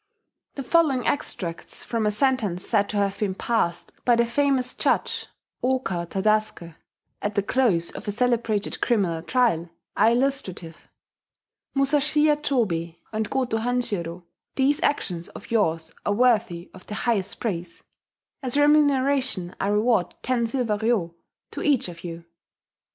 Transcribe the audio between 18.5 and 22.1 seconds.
a remuneration I award ten silver ryo to each of